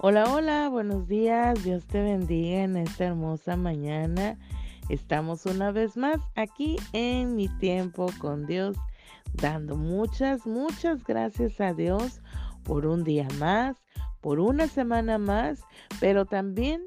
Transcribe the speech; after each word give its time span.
Hola, 0.00 0.32
hola, 0.32 0.68
buenos 0.68 1.08
días. 1.08 1.64
Dios 1.64 1.84
te 1.84 2.00
bendiga 2.00 2.62
en 2.62 2.76
esta 2.76 3.06
hermosa 3.06 3.56
mañana. 3.56 4.38
Estamos 4.88 5.44
una 5.44 5.72
vez 5.72 5.96
más 5.96 6.18
aquí 6.36 6.76
en 6.92 7.34
mi 7.34 7.48
tiempo 7.58 8.06
con 8.20 8.46
Dios, 8.46 8.76
dando 9.32 9.74
muchas, 9.74 10.46
muchas 10.46 11.02
gracias 11.02 11.60
a 11.60 11.74
Dios 11.74 12.20
por 12.62 12.86
un 12.86 13.02
día 13.02 13.26
más, 13.40 13.76
por 14.20 14.38
una 14.38 14.68
semana 14.68 15.18
más, 15.18 15.64
pero 15.98 16.26
también 16.26 16.82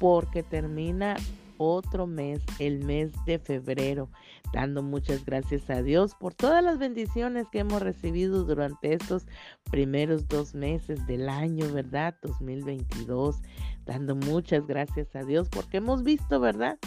porque 0.00 0.42
termina 0.42 1.16
otro 1.58 2.06
mes, 2.06 2.40
el 2.58 2.84
mes 2.84 3.12
de 3.26 3.38
febrero, 3.38 4.08
dando 4.52 4.82
muchas 4.82 5.24
gracias 5.24 5.68
a 5.70 5.82
Dios 5.82 6.14
por 6.14 6.34
todas 6.34 6.62
las 6.62 6.78
bendiciones 6.78 7.48
que 7.50 7.60
hemos 7.60 7.82
recibido 7.82 8.44
durante 8.44 8.94
estos 8.94 9.26
primeros 9.70 10.28
dos 10.28 10.54
meses 10.54 11.06
del 11.06 11.28
año, 11.28 11.72
¿verdad? 11.72 12.14
2022, 12.22 13.36
dando 13.84 14.16
muchas 14.16 14.66
gracias 14.66 15.14
a 15.14 15.24
Dios 15.24 15.48
porque 15.48 15.78
hemos 15.78 16.02
visto, 16.02 16.40
¿verdad? 16.40 16.78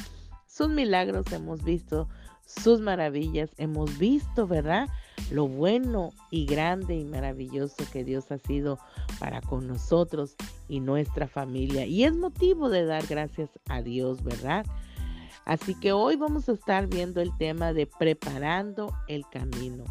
Sus 0.47 0.69
milagros, 0.69 1.31
hemos 1.31 1.63
visto 1.63 2.07
sus 2.47 2.79
maravillas, 2.79 3.51
hemos 3.57 3.97
visto, 3.97 4.47
¿verdad? 4.47 4.87
Lo 5.31 5.47
bueno 5.47 6.11
y 6.31 6.45
grande 6.45 6.95
y 6.95 7.03
maravilloso 7.03 7.75
que 7.91 8.03
Dios 8.03 8.31
ha 8.31 8.37
sido 8.37 8.79
para 9.19 9.41
con 9.41 9.67
nosotros 9.67 10.35
y 10.69 10.79
nuestra 10.79 11.27
familia. 11.27 11.85
Y 11.85 12.05
es 12.05 12.15
motivo 12.15 12.69
de 12.69 12.85
dar 12.85 13.05
gracias 13.05 13.49
a 13.67 13.81
Dios, 13.81 14.23
¿verdad? 14.23 14.65
Así 15.43 15.75
que 15.75 15.91
hoy 15.91 16.15
vamos 16.15 16.47
a 16.47 16.53
estar 16.53 16.87
viendo 16.87 17.21
el 17.21 17.35
tema 17.37 17.73
de 17.73 17.85
preparando 17.85 18.93
el 19.07 19.25
camino. 19.29 19.83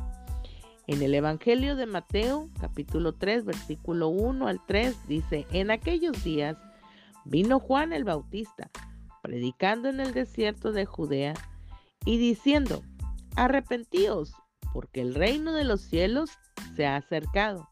En 0.87 1.03
el 1.03 1.15
Evangelio 1.15 1.77
de 1.77 1.87
Mateo, 1.87 2.49
capítulo 2.61 3.13
3, 3.13 3.45
versículo 3.45 4.09
1 4.09 4.49
al 4.49 4.65
3, 4.65 5.09
dice, 5.09 5.47
en 5.53 5.71
aquellos 5.71 6.23
días 6.25 6.57
vino 7.25 7.59
Juan 7.59 7.93
el 7.93 8.05
Bautista, 8.05 8.71
predicando 9.21 9.89
en 9.89 10.01
el 10.01 10.15
desierto 10.15 10.73
de 10.73 10.87
Judea 10.87 11.35
y 12.07 12.17
diciendo, 12.17 12.83
arrepentíos, 13.37 14.33
porque 14.73 15.03
el 15.03 15.15
reino 15.15 15.53
de 15.53 15.65
los 15.65 15.83
cielos 15.83 16.31
se 16.75 16.87
ha 16.87 16.97
acercado. 16.97 17.69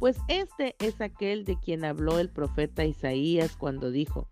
Pues 0.00 0.16
este 0.28 0.74
es 0.80 1.00
aquel 1.00 1.44
de 1.44 1.58
quien 1.60 1.84
habló 1.84 2.18
el 2.18 2.30
profeta 2.30 2.84
Isaías 2.84 3.56
cuando 3.56 3.90
dijo, 3.90 4.28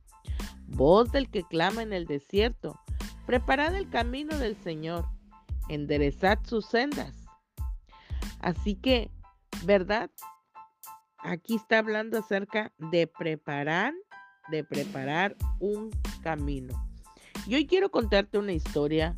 voz 0.66 1.12
del 1.12 1.30
que 1.30 1.44
clama 1.44 1.82
en 1.82 1.92
el 1.92 2.06
desierto, 2.06 2.80
preparad 3.26 3.74
el 3.74 3.88
camino 3.88 4.38
del 4.38 4.56
Señor, 4.56 5.04
enderezad 5.68 6.38
sus 6.44 6.66
sendas. 6.66 7.14
Así 8.40 8.74
que, 8.74 9.10
¿verdad? 9.64 10.10
Aquí 11.18 11.56
está 11.56 11.78
hablando 11.78 12.18
acerca 12.18 12.72
de 12.78 13.06
preparar, 13.06 13.92
de 14.50 14.64
preparar 14.64 15.36
un 15.58 15.90
camino. 16.22 16.74
Y 17.46 17.56
hoy 17.56 17.66
quiero 17.66 17.90
contarte 17.90 18.38
una 18.38 18.52
historia 18.52 19.16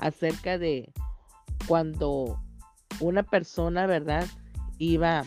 acerca 0.00 0.58
de 0.58 0.92
cuando 1.68 2.42
una 3.00 3.22
persona, 3.22 3.86
¿verdad? 3.86 4.26
Iba, 4.78 5.24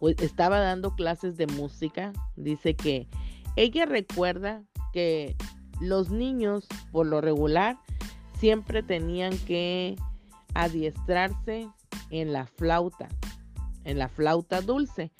estaba 0.00 0.58
dando 0.58 0.94
clases 0.94 1.36
de 1.36 1.46
música. 1.46 2.12
Dice 2.34 2.74
que 2.74 3.08
ella 3.54 3.86
recuerda 3.86 4.62
que 4.92 5.36
los 5.80 6.10
niños, 6.10 6.66
por 6.90 7.06
lo 7.06 7.20
regular, 7.20 7.78
siempre 8.38 8.82
tenían 8.82 9.36
que 9.46 9.96
adiestrarse 10.54 11.68
en 12.10 12.32
la 12.32 12.46
flauta, 12.46 13.08
en 13.84 13.98
la 13.98 14.08
flauta 14.08 14.62
dulce. 14.62 15.12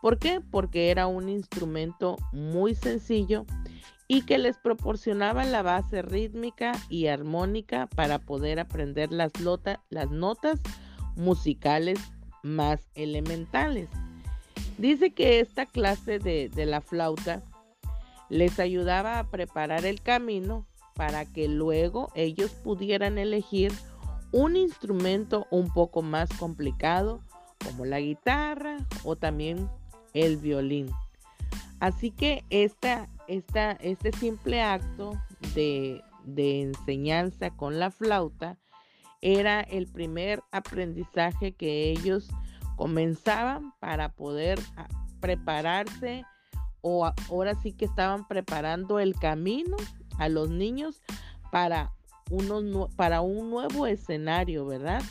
¿Por 0.00 0.18
qué? 0.18 0.40
Porque 0.40 0.90
era 0.90 1.06
un 1.06 1.28
instrumento 1.28 2.16
muy 2.32 2.74
sencillo 2.74 3.46
y 4.06 4.22
que 4.22 4.38
les 4.38 4.58
proporcionaba 4.58 5.44
la 5.44 5.62
base 5.62 6.02
rítmica 6.02 6.72
y 6.88 7.06
armónica 7.06 7.86
para 7.86 8.18
poder 8.18 8.60
aprender 8.60 9.12
las, 9.12 9.32
notas 10.10 10.60
musicales 11.16 11.98
más 12.42 12.80
elementales. 12.94 13.88
Dice 14.78 15.12
que 15.12 15.40
esta 15.40 15.66
clase 15.66 16.18
de 16.18 16.66
la 16.66 16.80
flauta 16.80 17.42
les 18.28 18.58
ayudaba 18.58 19.18
a 19.18 19.30
preparar 19.30 19.84
el 19.84 20.00
camino 20.00 20.66
para 20.94 21.24
que 21.24 21.48
luego 21.48 22.10
ellos 22.14 22.50
pudieran 22.52 23.18
elegir 23.18 23.72
un 24.32 24.56
instrumento 24.56 25.46
un 25.50 25.72
poco 25.72 26.02
más 26.02 26.28
complicado 26.38 27.20
como 27.64 27.84
la 27.84 28.00
guitarra 28.00 28.78
o 29.04 29.16
también 29.16 29.68
el 30.12 30.36
violín. 30.36 30.90
Así 31.80 32.10
que 32.10 32.44
esta, 32.50 33.08
este 33.26 34.12
simple 34.12 34.62
acto 34.62 35.12
de, 35.54 36.02
de 36.24 36.62
enseñanza 36.62 37.50
con 37.50 37.78
la 37.78 37.90
flauta 37.90 38.58
era 39.20 39.62
el 39.62 39.86
primer 39.86 40.42
aprendizaje 40.52 41.52
que 41.52 41.90
ellos 41.90 42.28
comenzaban 42.76 43.72
para 43.80 44.10
poder 44.10 44.60
ah, 44.76 44.88
prepararse 45.20 46.24
o 46.82 47.06
ahora 47.06 47.54
sí 47.54 47.72
que 47.72 47.86
estaban 47.86 48.28
preparando 48.28 48.98
el 48.98 49.14
camino 49.14 49.76
a 50.18 50.28
los 50.28 50.50
niños 50.50 51.00
para, 51.50 51.92
unos, 52.30 52.94
para 52.96 53.22
un 53.22 53.48
nuevo 53.48 53.86
escenario, 53.86 54.66
¿verdad? 54.66 55.02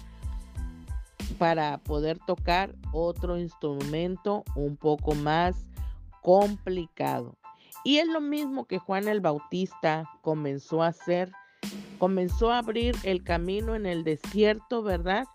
Para 1.39 1.79
poder 1.79 2.19
tocar 2.19 2.75
otro 2.91 3.39
instrumento 3.39 4.43
un 4.55 4.77
poco 4.77 5.15
más 5.15 5.65
complicado. 6.23 7.37
Y 7.83 7.97
es 7.97 8.07
lo 8.07 8.21
mismo 8.21 8.65
que 8.65 8.79
Juan 8.79 9.07
el 9.07 9.21
Bautista 9.21 10.09
comenzó 10.21 10.81
a 10.81 10.87
hacer. 10.87 11.31
Comenzó 11.99 12.51
a 12.51 12.59
abrir 12.59 12.95
el 13.03 13.23
camino 13.23 13.75
en 13.75 13.85
el 13.85 14.03
desierto, 14.03 14.81
¿verdad? 14.81 15.25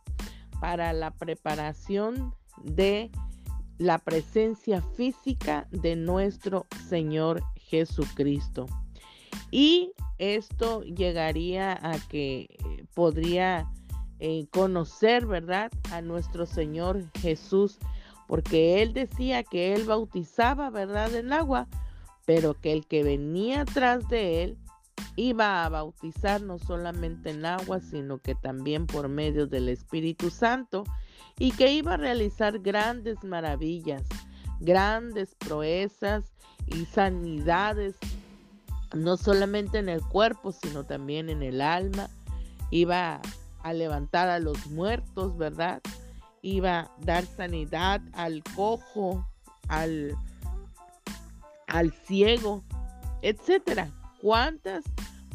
Para 0.61 0.93
la 0.93 1.11
preparación 1.13 2.35
de 2.63 3.11
la 3.79 3.99
presencia 3.99 4.83
física 4.83 5.69
de 5.71 5.95
nuestro 5.95 6.67
Señor 6.89 7.43
Jesucristo. 7.57 8.67
Y 9.51 9.93
esto 10.19 10.83
llegaría 10.83 11.79
a 11.81 11.99
que 12.09 12.49
eh, 12.51 12.85
podría 12.95 13.71
eh, 14.21 14.47
conocer, 14.51 15.27
¿verdad? 15.27 15.71
A 15.93 16.01
nuestro 16.01 16.45
Señor 16.45 17.05
Jesús 17.21 17.79
porque 18.29 18.83
él 18.83 18.93
decía 18.93 19.43
que 19.43 19.75
él 19.75 19.85
bautizaba, 19.85 20.71
¿verdad?, 20.71 21.13
en 21.15 21.33
agua, 21.33 21.67
pero 22.27 22.55
que 22.55 22.73
el 22.73 22.87
que 22.87 23.03
venía 23.03 23.63
atrás 23.63 24.07
de 24.09 24.45
él 24.45 24.59
iba 25.17 25.65
a 25.65 25.69
bautizar 25.71 26.43
no 26.43 26.59
solamente 26.59 27.31
en 27.31 27.47
agua, 27.47 27.81
sino 27.81 28.19
que 28.19 28.35
también 28.35 28.87
por 28.87 29.09
medio 29.09 29.47
del 29.47 29.71
Espíritu 29.71 30.31
Santo 30.31 30.85
y 31.39 31.53
que 31.53 31.73
iba 31.73 31.95
a 31.95 31.97
realizar 31.97 32.59
grandes 32.59 33.25
maravillas, 33.25 34.03
grandes 34.61 35.35
proezas 35.35 36.25
y 36.67 36.85
sanidades, 36.85 37.97
no 38.95 39.17
solamente 39.17 39.79
en 39.79 39.89
el 39.89 40.03
cuerpo, 40.03 40.53
sino 40.53 40.85
también 40.85 41.31
en 41.31 41.43
el 41.43 41.63
alma. 41.63 42.11
Iba 42.71 43.23
a 43.63 43.73
levantar 43.73 44.29
a 44.29 44.39
los 44.39 44.67
muertos, 44.67 45.37
¿verdad? 45.39 45.81
Iba 46.43 46.81
a 46.81 46.91
dar 47.01 47.25
sanidad 47.25 48.01
al 48.13 48.43
cojo, 48.55 49.27
al, 49.69 50.17
al 51.67 51.93
ciego, 51.93 52.65
etcétera. 53.23 53.91
Cuántas 54.21 54.85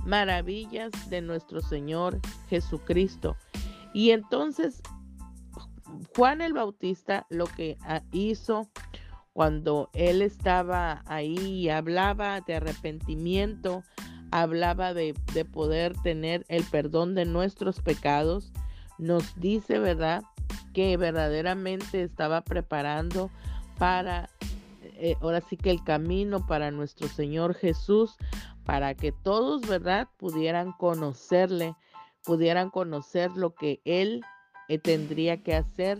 maravillas 0.06 0.92
de 1.10 1.22
nuestro 1.22 1.62
Señor 1.62 2.20
Jesucristo. 2.50 3.38
Y 3.94 4.12
entonces 4.12 4.82
Juan 6.16 6.42
el 6.42 6.54
Bautista 6.54 7.26
lo 7.30 7.46
que 7.46 7.78
ah, 7.82 8.02
hizo 8.12 8.70
cuando 9.34 9.90
él 9.94 10.22
estaba 10.22 11.04
ahí 11.06 11.38
y 11.38 11.70
hablaba 11.70 12.42
de 12.42 12.56
arrepentimiento, 12.56 13.84
hablaba 14.32 14.94
de, 14.94 15.16
de 15.34 15.46
poder 15.46 15.96
tener 16.04 16.46
el 16.50 16.64
perdón 16.66 17.16
de 17.16 17.26
nuestros 17.26 17.82
pecados, 17.82 18.52
nos 19.00 19.40
dice, 19.40 19.80
¿verdad? 19.80 20.24
Que 20.74 20.98
verdaderamente 20.98 22.04
estaba 22.04 22.42
preparando 22.42 23.30
para, 23.78 24.30
eh, 24.82 25.16
ahora 25.22 25.42
sí 25.42 25.56
que 25.56 25.72
el 25.72 25.84
camino 25.84 26.46
para 26.46 26.72
nuestro 26.72 27.08
Señor 27.08 27.54
Jesús, 27.54 28.16
para 28.66 28.96
que 28.96 29.12
todos, 29.12 29.62
¿verdad?, 29.68 30.08
pudieran 30.18 30.72
conocerle, 30.74 31.76
pudieran 32.24 32.70
conocer 32.70 33.32
lo 33.32 33.54
que 33.54 33.82
Él 33.86 34.22
eh, 34.68 34.80
tendría 34.80 35.42
que 35.44 35.56
hacer 35.56 36.00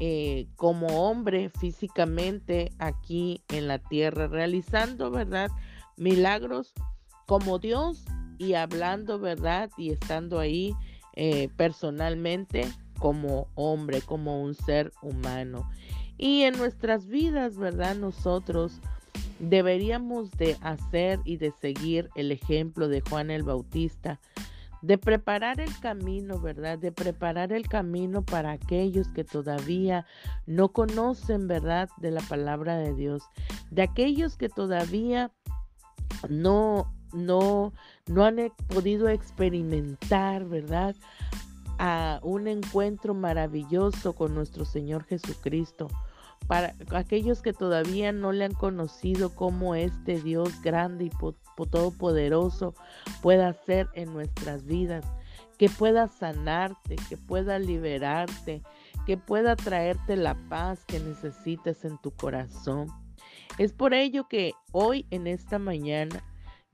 eh, 0.00 0.46
como 0.56 1.08
hombre 1.08 1.50
físicamente 1.50 2.70
aquí 2.78 3.42
en 3.48 3.68
la 3.68 3.78
tierra, 3.78 4.26
realizando, 4.26 5.10
¿verdad?, 5.10 5.50
milagros 5.96 6.72
como 7.26 7.58
Dios 7.58 8.04
y 8.38 8.54
hablando, 8.54 9.18
¿verdad?, 9.18 9.70
y 9.76 9.90
estando 9.90 10.38
ahí 10.38 10.74
personalmente 11.56 12.68
como 12.98 13.48
hombre, 13.54 14.00
como 14.02 14.42
un 14.42 14.54
ser 14.54 14.92
humano. 15.02 15.70
Y 16.18 16.42
en 16.42 16.56
nuestras 16.56 17.06
vidas, 17.06 17.56
¿verdad? 17.56 17.94
Nosotros 17.94 18.80
deberíamos 19.38 20.30
de 20.32 20.56
hacer 20.62 21.20
y 21.24 21.36
de 21.36 21.52
seguir 21.52 22.10
el 22.14 22.32
ejemplo 22.32 22.88
de 22.88 23.02
Juan 23.02 23.30
el 23.30 23.42
Bautista, 23.42 24.20
de 24.82 24.98
preparar 24.98 25.60
el 25.60 25.78
camino, 25.80 26.40
¿verdad? 26.40 26.78
De 26.78 26.92
preparar 26.92 27.52
el 27.52 27.68
camino 27.68 28.22
para 28.22 28.52
aquellos 28.52 29.08
que 29.08 29.24
todavía 29.24 30.06
no 30.46 30.68
conocen, 30.68 31.48
¿verdad? 31.48 31.88
De 31.98 32.10
la 32.10 32.20
palabra 32.22 32.76
de 32.76 32.94
Dios, 32.94 33.22
de 33.70 33.82
aquellos 33.82 34.36
que 34.36 34.48
todavía 34.48 35.32
no, 36.28 36.92
no, 37.12 37.72
no 38.06 38.24
han 38.24 38.38
e, 38.38 38.52
podido 38.68 39.08
experimentar, 39.08 40.44
¿verdad? 40.44 40.94
A 41.78 42.20
un 42.22 42.48
encuentro 42.48 43.14
maravilloso 43.14 44.14
con 44.14 44.34
nuestro 44.34 44.64
Señor 44.64 45.04
Jesucristo 45.04 45.88
para 46.46 46.74
aquellos 46.94 47.42
que 47.42 47.52
todavía 47.52 48.12
no 48.12 48.32
le 48.32 48.44
han 48.44 48.54
conocido 48.54 49.34
como 49.34 49.74
este 49.74 50.20
Dios 50.20 50.62
grande 50.62 51.06
y 51.06 51.10
todopoderoso 51.56 52.74
pueda 53.20 53.52
ser 53.52 53.88
en 53.94 54.12
nuestras 54.12 54.64
vidas, 54.64 55.04
que 55.58 55.68
pueda 55.68 56.06
sanarte, 56.08 56.96
que 57.08 57.16
pueda 57.16 57.58
liberarte, 57.58 58.62
que 59.06 59.16
pueda 59.16 59.56
traerte 59.56 60.16
la 60.16 60.34
paz 60.48 60.84
que 60.84 61.00
necesites 61.00 61.84
en 61.84 61.98
tu 61.98 62.12
corazón. 62.12 62.88
Es 63.58 63.72
por 63.72 63.94
ello 63.94 64.28
que 64.28 64.52
hoy 64.70 65.06
en 65.10 65.26
esta 65.26 65.58
mañana 65.58 66.22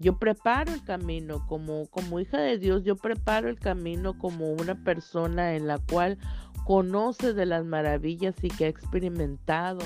yo 0.03 0.19
preparo 0.19 0.73
el 0.73 0.83
camino 0.83 1.47
como 1.47 1.87
como 1.87 2.19
hija 2.19 2.39
de 2.39 2.59
Dios, 2.59 2.83
yo 2.83 2.97
preparo 2.97 3.49
el 3.49 3.59
camino 3.59 4.19
como 4.19 4.53
una 4.53 4.75
persona 4.75 5.55
en 5.55 5.69
la 5.69 5.79
cual 5.79 6.19
conoce 6.65 7.33
de 7.33 7.47
las 7.47 7.65
maravillas 7.65 8.35
y 8.43 8.49
que 8.49 8.65
ha 8.65 8.69
experimentado, 8.69 9.81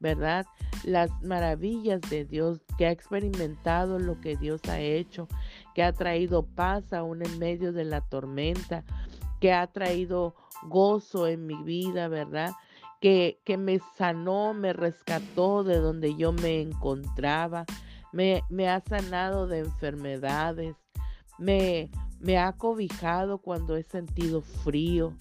¿verdad? 0.00 0.46
Las 0.84 1.10
maravillas 1.22 2.00
de 2.10 2.26
Dios, 2.26 2.60
que 2.76 2.86
ha 2.86 2.90
experimentado 2.90 3.98
lo 3.98 4.20
que 4.20 4.36
Dios 4.36 4.60
ha 4.68 4.80
hecho, 4.80 5.28
que 5.74 5.82
ha 5.82 5.92
traído 5.92 6.44
paz 6.44 6.92
aún 6.92 7.24
en 7.24 7.38
medio 7.38 7.72
de 7.72 7.84
la 7.84 8.02
tormenta, 8.02 8.84
que 9.40 9.52
ha 9.52 9.66
traído 9.66 10.34
gozo 10.64 11.26
en 11.26 11.46
mi 11.46 11.62
vida, 11.62 12.08
¿verdad? 12.08 12.52
Que, 13.00 13.40
que 13.44 13.56
me 13.56 13.80
sanó, 13.96 14.54
me 14.54 14.72
rescató 14.72 15.64
de 15.64 15.78
donde 15.78 16.16
yo 16.16 16.32
me 16.32 16.60
encontraba, 16.60 17.64
me, 18.14 18.68
ha 18.68 18.80
sanado 18.80 19.48
de 19.48 19.60
enfermedades, 19.60 20.76
me, 21.38 21.90
me 22.20 22.38
ha 22.38 22.52
cobijado 22.52 23.38
cuando 23.38 23.76
he 23.76 23.82
sentido 23.82 24.40
frío, 24.40 25.16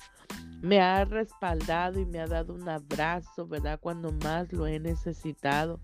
me 0.62 0.80
ha 0.80 1.04
respaldado 1.04 2.00
y 2.00 2.06
me 2.06 2.20
ha 2.20 2.28
dado 2.28 2.54
un 2.54 2.70
abrazo, 2.70 3.48
¿verdad? 3.48 3.80
Cuando 3.82 4.12
más 4.12 4.54
lo 4.54 4.68
he 4.68 4.80
necesitado. 4.80 5.80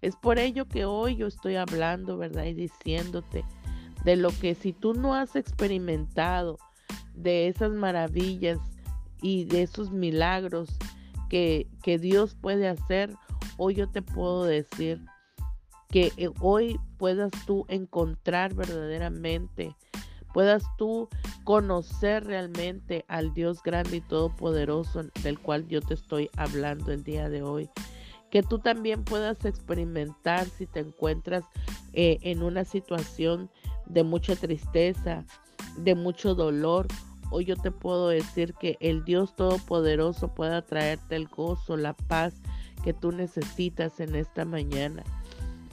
Es 0.00 0.16
por 0.16 0.38
ello 0.38 0.66
que 0.66 0.86
hoy 0.86 1.16
yo 1.16 1.26
estoy 1.26 1.56
hablando, 1.56 2.16
¿verdad? 2.16 2.44
Y 2.44 2.54
diciéndote 2.54 3.44
de 4.04 4.16
lo 4.16 4.30
que 4.30 4.54
si 4.54 4.72
tú 4.72 4.94
no 4.94 5.14
has 5.14 5.36
experimentado 5.36 6.58
de 7.14 7.48
esas 7.48 7.72
maravillas 7.72 8.58
y 9.20 9.44
de 9.44 9.62
esos 9.62 9.90
milagros 9.90 10.70
que, 11.28 11.68
que 11.82 11.98
Dios 11.98 12.36
puede 12.40 12.68
hacer, 12.68 13.12
hoy 13.58 13.74
yo 13.74 13.90
te 13.90 14.02
puedo 14.02 14.44
decir 14.44 15.04
que 15.88 16.12
eh, 16.16 16.30
hoy 16.40 16.78
puedas 16.98 17.30
tú 17.46 17.64
encontrar 17.68 18.54
verdaderamente 18.54 19.74
puedas 20.32 20.62
tú 20.76 21.08
conocer 21.44 22.24
realmente 22.24 23.04
al 23.08 23.34
Dios 23.34 23.62
grande 23.62 23.96
y 23.96 24.00
todopoderoso 24.00 25.02
del 25.22 25.38
cual 25.38 25.66
yo 25.68 25.80
te 25.80 25.94
estoy 25.94 26.30
hablando 26.36 26.92
el 26.92 27.02
día 27.02 27.28
de 27.28 27.42
hoy. 27.42 27.68
Que 28.30 28.42
tú 28.42 28.58
también 28.58 29.04
puedas 29.04 29.44
experimentar 29.44 30.46
si 30.46 30.66
te 30.66 30.80
encuentras 30.80 31.44
eh, 31.94 32.18
en 32.22 32.42
una 32.42 32.64
situación 32.64 33.50
de 33.86 34.04
mucha 34.04 34.36
tristeza, 34.36 35.24
de 35.78 35.94
mucho 35.94 36.34
dolor. 36.34 36.86
Hoy 37.30 37.46
yo 37.46 37.56
te 37.56 37.70
puedo 37.70 38.08
decir 38.08 38.54
que 38.54 38.76
el 38.80 39.04
Dios 39.04 39.34
Todopoderoso 39.34 40.34
pueda 40.34 40.62
traerte 40.62 41.16
el 41.16 41.26
gozo, 41.26 41.76
la 41.76 41.94
paz 41.94 42.34
que 42.84 42.92
tú 42.92 43.12
necesitas 43.12 43.98
en 43.98 44.14
esta 44.14 44.44
mañana. 44.44 45.02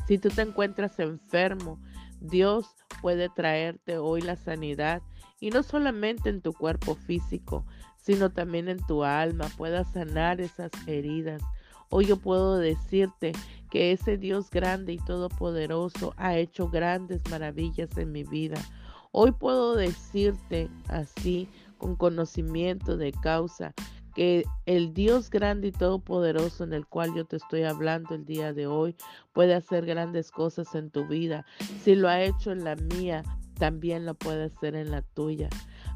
Si 0.07 0.17
tú 0.17 0.29
te 0.29 0.41
encuentras 0.41 0.99
enfermo, 0.99 1.79
Dios 2.21 2.67
puede 3.01 3.29
traerte 3.29 3.97
hoy 3.97 4.21
la 4.21 4.35
sanidad 4.35 5.01
y 5.39 5.49
no 5.49 5.63
solamente 5.63 6.29
en 6.29 6.41
tu 6.41 6.53
cuerpo 6.53 6.95
físico, 6.95 7.65
sino 7.97 8.29
también 8.29 8.69
en 8.69 8.85
tu 8.85 9.03
alma, 9.03 9.49
pueda 9.57 9.83
sanar 9.83 10.41
esas 10.41 10.71
heridas. 10.87 11.41
Hoy 11.89 12.05
yo 12.05 12.17
puedo 12.17 12.57
decirte 12.57 13.31
que 13.71 13.91
ese 13.91 14.17
Dios 14.17 14.49
grande 14.49 14.93
y 14.93 14.97
todopoderoso 14.97 16.13
ha 16.17 16.35
hecho 16.35 16.69
grandes 16.69 17.21
maravillas 17.29 17.97
en 17.97 18.11
mi 18.11 18.23
vida. 18.23 18.57
Hoy 19.11 19.31
puedo 19.31 19.75
decirte 19.75 20.69
así, 20.87 21.47
con 21.77 21.95
conocimiento 21.95 22.97
de 22.97 23.11
causa, 23.11 23.73
que 24.15 24.45
el 24.65 24.93
Dios 24.93 25.29
grande 25.29 25.67
y 25.67 25.71
todopoderoso 25.71 26.63
en 26.63 26.73
el 26.73 26.87
cual 26.87 27.13
yo 27.13 27.25
te 27.25 27.35
estoy 27.35 27.63
hablando 27.63 28.15
el 28.15 28.25
día 28.25 28.53
de 28.53 28.65
hoy 28.65 28.95
puede 29.33 29.53
hacer 29.53 29.85
grandes 29.85 30.31
cosas 30.31 30.73
en 30.73 30.89
tu 30.89 31.05
vida. 31.05 31.45
Si 31.83 31.95
lo 31.95 32.07
ha 32.07 32.21
hecho 32.21 32.51
en 32.51 32.63
la 32.63 32.75
mía, 32.75 33.23
también 33.55 34.05
lo 34.05 34.15
puede 34.15 34.45
hacer 34.45 34.75
en 34.75 34.91
la 34.91 35.01
tuya. 35.01 35.49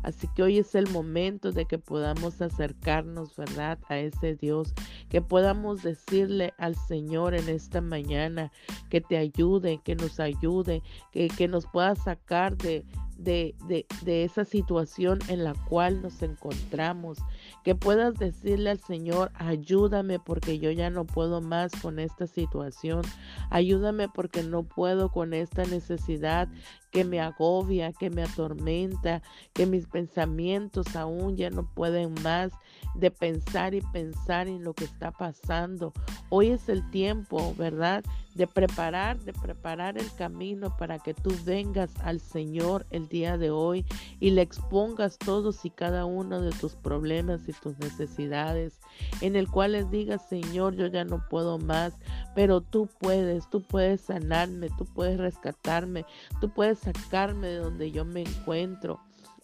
Así 0.03 0.27
que 0.35 0.43
hoy 0.43 0.57
es 0.59 0.75
el 0.75 0.89
momento 0.89 1.51
de 1.51 1.65
que 1.65 1.77
podamos 1.77 2.41
acercarnos, 2.41 3.35
¿verdad? 3.35 3.79
A 3.89 3.97
ese 3.97 4.35
Dios, 4.35 4.73
que 5.09 5.21
podamos 5.21 5.83
decirle 5.83 6.53
al 6.57 6.75
Señor 6.75 7.33
en 7.33 7.49
esta 7.49 7.81
mañana 7.81 8.51
que 8.89 9.01
te 9.01 9.17
ayude, 9.17 9.81
que 9.83 9.95
nos 9.95 10.19
ayude, 10.19 10.81
que, 11.11 11.27
que 11.27 11.47
nos 11.47 11.65
pueda 11.67 11.95
sacar 11.95 12.57
de, 12.57 12.85
de, 13.19 13.55
de, 13.67 14.23
esa 14.23 14.45
situación 14.45 15.19
en 15.27 15.43
la 15.43 15.53
cual 15.67 16.01
nos 16.01 16.21
encontramos. 16.21 17.17
Que 17.63 17.75
puedas 17.75 18.15
decirle 18.15 18.71
al 18.71 18.79
Señor, 18.79 19.31
ayúdame 19.35 20.19
porque 20.19 20.59
yo 20.59 20.71
ya 20.71 20.89
no 20.89 21.05
puedo 21.05 21.41
más 21.41 21.71
con 21.81 21.99
esta 21.99 22.27
situación. 22.27 23.01
Ayúdame 23.49 24.07
porque 24.07 24.43
no 24.43 24.63
puedo 24.63 25.11
con 25.11 25.33
esta 25.33 25.63
necesidad 25.65 26.47
que 26.91 27.03
me 27.03 27.19
agobia, 27.19 27.93
que 27.93 28.09
me 28.09 28.23
atormenta, 28.23 29.21
que 29.53 29.65
mis 29.65 29.87
pensamientos 29.87 30.95
aún 30.95 31.37
ya 31.37 31.49
no 31.49 31.63
pueden 31.63 32.13
más 32.23 32.51
de 32.95 33.11
pensar 33.11 33.75
y 33.75 33.81
pensar 33.81 34.47
en 34.47 34.63
lo 34.63 34.73
que 34.73 34.85
está 34.85 35.11
pasando. 35.11 35.93
Hoy 36.29 36.49
es 36.49 36.69
el 36.69 36.89
tiempo, 36.89 37.53
¿verdad? 37.57 38.03
De 38.35 38.47
preparar, 38.47 39.19
de 39.19 39.33
preparar 39.33 39.97
el 39.97 40.11
camino 40.15 40.75
para 40.77 40.99
que 40.99 41.13
tú 41.13 41.31
vengas 41.45 41.91
al 41.99 42.19
Señor 42.19 42.85
el 42.89 43.08
día 43.09 43.37
de 43.37 43.51
hoy 43.51 43.85
y 44.19 44.31
le 44.31 44.41
expongas 44.41 45.17
todos 45.17 45.65
y 45.65 45.69
cada 45.69 46.05
uno 46.05 46.41
de 46.41 46.51
tus 46.51 46.75
problemas 46.75 47.49
y 47.49 47.53
tus 47.53 47.77
necesidades, 47.79 48.79
en 49.21 49.35
el 49.35 49.49
cual 49.49 49.73
les 49.73 49.89
digas, 49.91 50.27
Señor, 50.29 50.75
yo 50.75 50.87
ya 50.87 51.03
no 51.03 51.27
puedo 51.29 51.57
más, 51.57 51.97
pero 52.35 52.61
tú 52.61 52.87
puedes, 52.99 53.49
tú 53.49 53.61
puedes 53.61 54.01
sanarme, 54.01 54.69
tú 54.77 54.85
puedes 54.85 55.17
rescatarme, 55.17 56.05
tú 56.39 56.49
puedes 56.49 56.79
sacarme 56.79 57.47
de 57.47 57.57
donde 57.57 57.91
yo 57.91 58.05
me 58.05 58.21
encuentro. 58.21 58.99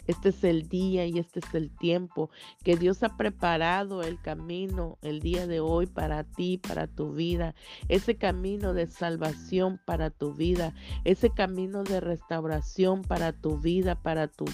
Este 0.07 0.29
es 0.29 0.43
el 0.43 0.67
día 0.69 1.05
y 1.05 1.19
este 1.19 1.39
es 1.39 1.53
el 1.53 1.69
tiempo 1.69 2.29
que 2.63 2.75
Dios 2.75 3.03
ha 3.03 3.17
preparado 3.17 4.03
el 4.03 4.21
camino 4.21 4.97
el 5.01 5.19
día 5.19 5.47
de 5.47 5.59
hoy 5.59 5.85
para 5.85 6.23
ti, 6.23 6.57
para 6.57 6.87
tu 6.87 7.13
vida. 7.13 7.55
Ese 7.89 8.15
camino 8.15 8.73
de 8.73 8.87
salvación 8.87 9.79
para 9.85 10.09
tu 10.09 10.33
vida. 10.33 10.73
Ese 11.03 11.29
camino 11.29 11.83
de 11.83 11.99
restauración 11.99 13.01
para 13.01 13.33
tu 13.33 13.59
vida, 13.59 13.95
para 13.95 14.27
tu 14.27 14.45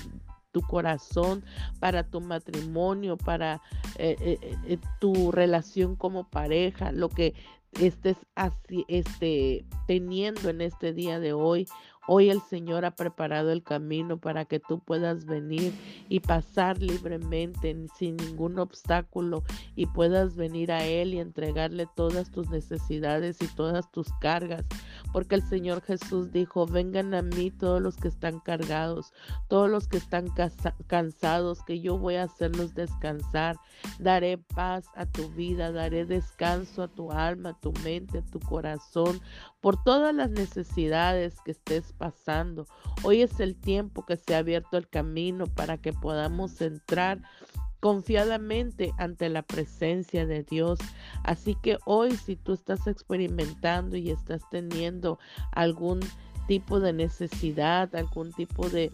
tu 0.52 0.62
corazón, 0.62 1.44
para 1.80 2.04
tu 2.04 2.22
matrimonio, 2.22 3.18
para 3.18 3.62
eh, 3.98 4.16
eh, 4.20 4.58
eh, 4.66 4.78
tu 5.00 5.32
relación 5.32 5.96
como 5.96 6.30
pareja, 6.30 6.92
lo 6.92 7.10
que 7.10 7.34
estés 7.80 8.18
así, 8.36 8.86
este, 8.88 9.66
teniendo 9.88 10.50
en 10.50 10.62
este 10.62 10.94
día 10.94 11.20
de 11.20 11.34
hoy. 11.34 11.68
Hoy 12.08 12.32
el 12.32 12.42
Señor 12.42 12.84
ha 12.84 12.96
preparado 12.96 13.52
el 13.52 13.62
camino 13.62 14.18
para 14.18 14.46
que 14.46 14.60
tú 14.60 14.80
puedas 14.80 15.26
venir 15.26 15.72
y 16.10 16.20
pasar 16.20 16.82
libremente 16.82 17.78
sin 17.96 18.18
ningún 18.18 18.58
obstáculo 18.58 19.44
y 19.76 19.86
puedas 19.86 20.36
venir 20.36 20.72
a 20.72 20.84
Él 20.84 21.14
y 21.14 21.20
entregarle 21.20 21.88
todas 21.96 22.32
tus 22.32 22.50
necesidades 22.50 23.40
y 23.42 23.48
todas 23.48 23.92
tus 23.92 24.08
cargas. 24.20 24.66
Porque 25.14 25.36
el 25.36 25.44
Señor 25.44 25.84
Jesús 25.84 26.32
dijo, 26.32 26.66
vengan 26.66 27.14
a 27.14 27.22
mí 27.22 27.52
todos 27.52 27.80
los 27.80 27.98
que 27.98 28.08
están 28.08 28.40
cargados, 28.40 29.14
todos 29.48 29.70
los 29.70 29.88
que 29.88 29.98
están 29.98 30.26
cansados, 30.88 31.64
que 31.64 31.82
yo 31.82 32.00
voy 32.00 32.16
a 32.16 32.24
hacerlos 32.24 32.74
descansar. 32.74 33.58
Daré 34.00 34.40
paz 34.40 34.86
a 34.96 35.06
tu 35.06 35.30
vida, 35.30 35.72
daré 35.72 36.06
descanso 36.06 36.82
a 36.82 36.88
tu 36.88 37.12
alma, 37.12 37.50
a 37.50 37.60
tu 37.60 37.72
mente, 37.84 38.20
a 38.20 38.26
tu 38.26 38.40
corazón, 38.40 39.22
por 39.60 39.82
todas 39.84 40.16
las 40.16 40.32
necesidades 40.32 41.40
que 41.46 41.52
estés 41.52 41.94
pasando. 42.02 42.66
Hoy 43.04 43.22
es 43.22 43.40
el 43.40 43.56
tiempo 43.56 44.04
que 44.08 44.18
se 44.18 44.34
ha 44.34 44.40
abierto 44.40 44.76
el 44.76 44.90
camino 44.90 45.46
para 45.46 45.78
que 45.78 45.94
podamos 45.94 46.60
entrar 46.60 47.22
confiadamente 47.80 48.92
ante 48.98 49.30
la 49.30 49.44
presencia 49.44 50.26
de 50.26 50.42
Dios. 50.42 50.80
Así 51.24 51.56
que 51.62 51.78
hoy 51.86 52.18
si 52.18 52.36
tú 52.36 52.54
estás 52.54 52.88
experimentando 52.88 53.98
y 53.98 54.10
estás 54.10 54.42
teniendo 54.50 55.20
algún 55.52 56.00
tipo 56.48 56.80
de 56.80 56.92
necesidad, 56.92 57.96
algún 57.96 58.34
tipo 58.34 58.68
de 58.68 58.92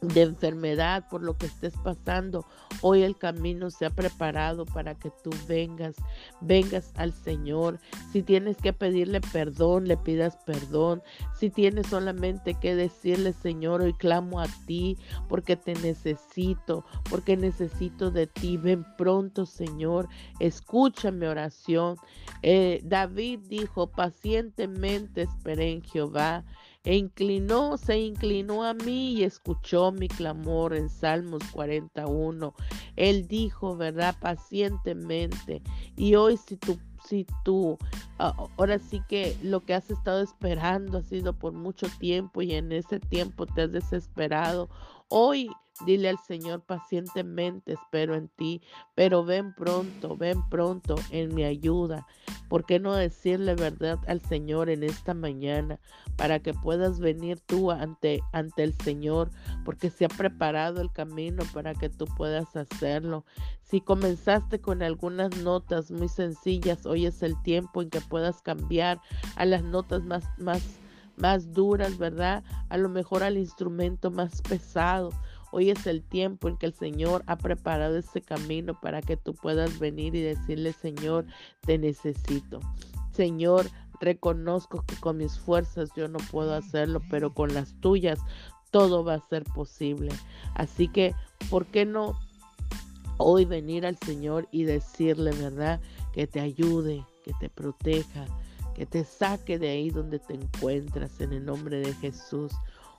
de 0.00 0.22
enfermedad, 0.22 1.08
por 1.08 1.22
lo 1.22 1.36
que 1.36 1.46
estés 1.46 1.74
pasando. 1.82 2.46
Hoy 2.82 3.02
el 3.02 3.16
camino 3.16 3.70
se 3.70 3.86
ha 3.86 3.90
preparado 3.90 4.64
para 4.64 4.94
que 4.94 5.10
tú 5.22 5.30
vengas, 5.46 5.96
vengas 6.40 6.92
al 6.96 7.12
Señor. 7.12 7.78
Si 8.12 8.22
tienes 8.22 8.56
que 8.56 8.72
pedirle 8.72 9.20
perdón, 9.20 9.88
le 9.88 9.96
pidas 9.96 10.36
perdón. 10.46 11.02
Si 11.38 11.50
tienes 11.50 11.88
solamente 11.88 12.54
que 12.54 12.74
decirle, 12.74 13.32
Señor, 13.32 13.82
hoy 13.82 13.94
clamo 13.94 14.40
a 14.40 14.46
ti 14.66 14.96
porque 15.28 15.56
te 15.56 15.74
necesito, 15.74 16.84
porque 17.10 17.36
necesito 17.36 18.10
de 18.10 18.26
ti. 18.26 18.56
Ven 18.56 18.84
pronto, 18.96 19.46
Señor. 19.46 20.08
Escucha 20.38 21.10
mi 21.10 21.26
oración. 21.26 21.96
Eh, 22.42 22.80
David 22.84 23.40
dijo, 23.48 23.88
pacientemente 23.88 25.22
esperé 25.22 25.72
en 25.72 25.82
Jehová 25.82 26.44
e 26.84 26.96
inclinó, 26.96 27.76
se 27.76 27.98
inclinó 27.98 28.64
a 28.64 28.74
mí 28.74 29.12
y 29.14 29.24
escuchó 29.24 29.92
mi 29.92 30.08
clamor 30.08 30.74
en 30.74 30.88
Salmos 30.88 31.42
41. 31.52 32.54
Él 32.96 33.28
dijo, 33.28 33.76
¿verdad? 33.76 34.16
Pacientemente. 34.20 35.62
Y 35.96 36.14
hoy 36.14 36.36
si 36.36 36.56
tú 36.56 36.78
si 37.08 37.26
tú, 37.44 37.78
ah, 38.18 38.34
ahora 38.56 38.78
sí 38.78 39.02
que 39.08 39.36
lo 39.42 39.60
que 39.60 39.74
has 39.74 39.90
estado 39.90 40.20
esperando 40.22 40.98
ha 40.98 41.02
sido 41.02 41.32
por 41.32 41.52
mucho 41.52 41.86
tiempo 41.98 42.42
y 42.42 42.54
en 42.54 42.72
ese 42.72 43.00
tiempo 43.00 43.46
te 43.46 43.62
has 43.62 43.72
desesperado, 43.72 44.68
hoy 45.08 45.50
Dile 45.86 46.08
al 46.08 46.18
Señor 46.18 46.62
pacientemente, 46.62 47.74
espero 47.74 48.14
en 48.14 48.28
ti, 48.28 48.62
pero 48.94 49.24
ven 49.24 49.54
pronto, 49.54 50.16
ven 50.16 50.46
pronto 50.48 50.96
en 51.10 51.34
mi 51.34 51.44
ayuda. 51.44 52.06
¿Por 52.48 52.64
qué 52.64 52.80
no 52.80 52.94
decirle 52.94 53.54
verdad 53.54 53.98
al 54.08 54.20
Señor 54.22 54.70
en 54.70 54.82
esta 54.82 55.14
mañana 55.14 55.78
para 56.16 56.40
que 56.40 56.54
puedas 56.54 56.98
venir 56.98 57.38
tú 57.40 57.70
ante, 57.70 58.20
ante 58.32 58.64
el 58.64 58.74
Señor? 58.74 59.30
Porque 59.64 59.90
se 59.90 60.06
ha 60.06 60.08
preparado 60.08 60.80
el 60.80 60.90
camino 60.90 61.44
para 61.52 61.74
que 61.74 61.90
tú 61.90 62.06
puedas 62.16 62.56
hacerlo. 62.56 63.24
Si 63.62 63.80
comenzaste 63.80 64.60
con 64.60 64.82
algunas 64.82 65.36
notas 65.42 65.90
muy 65.90 66.08
sencillas, 66.08 66.86
hoy 66.86 67.06
es 67.06 67.22
el 67.22 67.40
tiempo 67.42 67.82
en 67.82 67.90
que 67.90 68.00
puedas 68.00 68.42
cambiar 68.42 69.00
a 69.36 69.44
las 69.44 69.62
notas 69.62 70.02
más, 70.02 70.24
más, 70.38 70.62
más 71.16 71.52
duras, 71.52 71.98
¿verdad? 71.98 72.42
A 72.68 72.78
lo 72.78 72.88
mejor 72.88 73.22
al 73.22 73.36
instrumento 73.36 74.10
más 74.10 74.40
pesado 74.42 75.12
Hoy 75.50 75.70
es 75.70 75.86
el 75.86 76.02
tiempo 76.02 76.48
en 76.48 76.56
que 76.56 76.66
el 76.66 76.74
Señor 76.74 77.22
ha 77.26 77.36
preparado 77.36 77.96
ese 77.96 78.20
camino 78.20 78.78
para 78.80 79.00
que 79.00 79.16
tú 79.16 79.34
puedas 79.34 79.78
venir 79.78 80.14
y 80.14 80.20
decirle, 80.20 80.72
Señor, 80.72 81.26
te 81.62 81.78
necesito. 81.78 82.60
Señor, 83.12 83.66
reconozco 84.00 84.84
que 84.86 84.96
con 84.96 85.16
mis 85.16 85.38
fuerzas 85.38 85.90
yo 85.96 86.08
no 86.08 86.18
puedo 86.30 86.54
hacerlo, 86.54 87.00
pero 87.10 87.32
con 87.32 87.54
las 87.54 87.74
tuyas 87.80 88.18
todo 88.70 89.04
va 89.04 89.14
a 89.14 89.28
ser 89.28 89.44
posible. 89.44 90.10
Así 90.54 90.88
que, 90.88 91.14
¿por 91.50 91.66
qué 91.66 91.86
no 91.86 92.18
hoy 93.16 93.44
venir 93.44 93.86
al 93.86 93.98
Señor 93.98 94.48
y 94.52 94.64
decirle, 94.64 95.32
verdad, 95.32 95.80
que 96.12 96.26
te 96.26 96.40
ayude, 96.40 97.04
que 97.24 97.32
te 97.40 97.48
proteja, 97.48 98.26
que 98.74 98.86
te 98.86 99.04
saque 99.04 99.58
de 99.58 99.70
ahí 99.70 99.90
donde 99.90 100.18
te 100.18 100.34
encuentras 100.34 101.20
en 101.20 101.32
el 101.32 101.44
nombre 101.44 101.78
de 101.78 101.92
Jesús? 101.94 102.52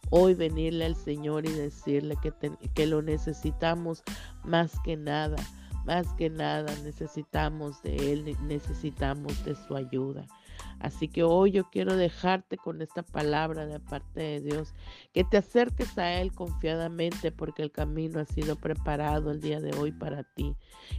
Hoy 0.10 0.34
venirle 0.34 0.86
al 0.86 0.96
Señor 0.96 1.46
y 1.46 1.52
decirle 1.52 2.18
que, 2.22 2.34
que 2.74 2.86
lo 2.86 3.02
necesitamos 3.02 4.04
más 4.44 4.72
que 4.84 4.98
nada, 4.98 5.38
más 5.86 6.08
que 6.14 6.30
nada 6.30 6.74
necesitamos 6.84 7.82
de 7.84 8.14
Él, 8.14 8.38
necesitamos 8.48 9.44
de 9.46 9.56
su 9.56 9.76
ayuda. 9.76 10.26
Así 10.80 11.10
que 11.10 11.24
hoy 11.24 11.52
yo 11.52 11.70
quiero 11.70 11.98
dejarte 11.98 12.58
con 12.58 12.82
esta 12.82 13.04
palabra 13.04 13.66
de 13.66 13.80
parte 13.80 14.22
de 14.22 14.42
Dios, 14.42 14.74
que 15.14 15.26
te 15.26 15.38
acerques 15.38 15.98
a 15.98 16.22
Él 16.22 16.32
confiadamente 16.32 17.32
porque 17.32 17.64
el 17.64 17.72
camino 17.72 18.20
ha 18.20 18.26
sido 18.26 18.56
preparado 18.56 19.32
el 19.32 19.42
día 19.42 19.60
de 19.60 19.76
hoy 19.78 19.92
para 19.92 20.24
ti. 20.24 20.56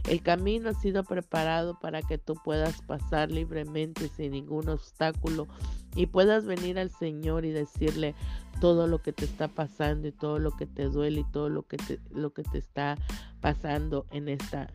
El 0.07 0.21
camino 0.21 0.69
ha 0.69 0.73
sido 0.73 1.03
preparado 1.03 1.79
para 1.79 2.01
que 2.03 2.19
tú 2.19 2.35
puedas 2.43 2.81
pasar 2.83 3.31
libremente 3.31 4.07
sin 4.07 4.33
ningún 4.33 4.69
obstáculo 4.69 5.47
y 5.95 6.05
puedas 6.05 6.45
venir 6.45 6.77
al 6.77 6.91
Señor 6.91 7.43
y 7.43 7.51
decirle 7.51 8.13
todo 8.59 8.85
lo 8.85 9.01
que 9.01 9.13
te 9.13 9.25
está 9.25 9.47
pasando 9.47 10.07
y 10.07 10.11
todo 10.11 10.37
lo 10.37 10.51
que 10.51 10.67
te 10.67 10.85
duele 10.85 11.21
y 11.21 11.31
todo 11.31 11.49
lo 11.49 11.63
que 11.63 11.77
te, 11.77 11.99
lo 12.11 12.33
que 12.33 12.43
te 12.43 12.59
está 12.59 12.97
pasando 13.41 14.05
en 14.11 14.29
esta 14.29 14.71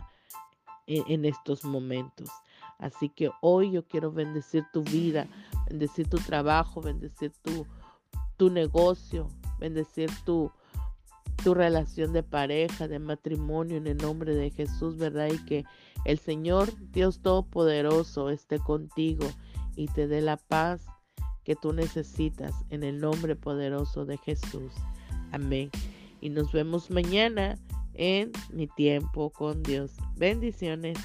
en 0.88 1.24
estos 1.24 1.64
momentos. 1.64 2.30
Así 2.78 3.08
que 3.08 3.30
hoy 3.40 3.72
yo 3.72 3.86
quiero 3.86 4.12
bendecir 4.12 4.64
tu 4.72 4.82
vida, 4.82 5.26
bendecir 5.68 6.08
tu 6.08 6.18
trabajo, 6.18 6.80
bendecir 6.80 7.32
tu, 7.42 7.66
tu 8.36 8.50
negocio, 8.50 9.28
bendecir 9.58 10.10
tu, 10.24 10.50
tu 11.42 11.54
relación 11.54 12.12
de 12.12 12.22
pareja, 12.22 12.88
de 12.88 12.98
matrimonio 12.98 13.76
en 13.76 13.86
el 13.86 13.96
nombre 13.96 14.34
de 14.34 14.50
Jesús, 14.50 14.96
¿verdad? 14.98 15.28
Y 15.32 15.44
que 15.44 15.64
el 16.04 16.18
Señor 16.18 16.70
Dios 16.92 17.20
Todopoderoso 17.20 18.30
esté 18.30 18.58
contigo 18.58 19.26
y 19.74 19.86
te 19.88 20.06
dé 20.06 20.20
la 20.20 20.36
paz 20.36 20.86
que 21.44 21.54
tú 21.54 21.72
necesitas 21.72 22.52
en 22.70 22.82
el 22.82 23.00
nombre 23.00 23.36
poderoso 23.36 24.04
de 24.04 24.18
Jesús. 24.18 24.72
Amén. 25.32 25.70
Y 26.20 26.30
nos 26.30 26.52
vemos 26.52 26.90
mañana 26.90 27.56
en 27.94 28.32
mi 28.52 28.66
tiempo 28.66 29.30
con 29.30 29.62
Dios. 29.62 29.92
Bendiciones. 30.16 30.98